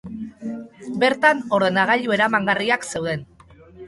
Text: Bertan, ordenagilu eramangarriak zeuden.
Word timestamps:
Bertan, 1.03 1.43
ordenagilu 1.57 2.15
eramangarriak 2.17 2.89
zeuden. 2.95 3.23